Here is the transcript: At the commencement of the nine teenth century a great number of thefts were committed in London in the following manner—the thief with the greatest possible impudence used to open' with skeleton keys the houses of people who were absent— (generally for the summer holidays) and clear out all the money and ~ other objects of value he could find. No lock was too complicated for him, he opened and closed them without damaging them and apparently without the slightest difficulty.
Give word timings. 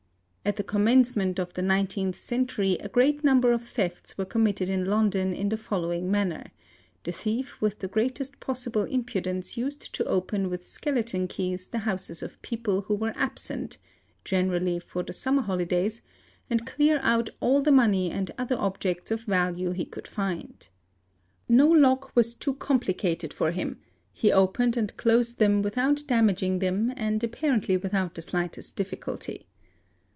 At 0.43 0.55
the 0.57 0.63
commencement 0.63 1.39
of 1.39 1.53
the 1.53 1.61
nine 1.61 1.85
teenth 1.85 2.19
century 2.19 2.73
a 2.79 2.89
great 2.89 3.23
number 3.23 3.51
of 3.53 3.65
thefts 3.69 4.17
were 4.17 4.25
committed 4.25 4.69
in 4.69 4.85
London 4.85 5.33
in 5.35 5.49
the 5.49 5.55
following 5.55 6.09
manner—the 6.09 7.11
thief 7.11 7.61
with 7.61 7.77
the 7.77 7.87
greatest 7.87 8.39
possible 8.39 8.83
impudence 8.85 9.55
used 9.55 9.93
to 9.93 10.03
open' 10.05 10.49
with 10.49 10.65
skeleton 10.65 11.27
keys 11.27 11.67
the 11.67 11.77
houses 11.85 12.23
of 12.23 12.41
people 12.41 12.81
who 12.81 12.95
were 12.95 13.13
absent— 13.15 13.77
(generally 14.25 14.79
for 14.79 15.03
the 15.03 15.13
summer 15.13 15.43
holidays) 15.43 16.01
and 16.49 16.65
clear 16.65 16.99
out 17.03 17.29
all 17.39 17.61
the 17.61 17.71
money 17.71 18.09
and 18.09 18.31
~ 18.35 18.37
other 18.39 18.57
objects 18.57 19.11
of 19.11 19.21
value 19.21 19.69
he 19.71 19.85
could 19.85 20.07
find. 20.07 20.69
No 21.47 21.67
lock 21.67 22.15
was 22.15 22.33
too 22.33 22.55
complicated 22.55 23.31
for 23.31 23.51
him, 23.51 23.77
he 24.11 24.31
opened 24.31 24.75
and 24.75 24.97
closed 24.97 25.37
them 25.37 25.61
without 25.61 26.01
damaging 26.07 26.59
them 26.59 26.91
and 26.97 27.23
apparently 27.23 27.77
without 27.77 28.15
the 28.15 28.23
slightest 28.23 28.75
difficulty. 28.75 29.45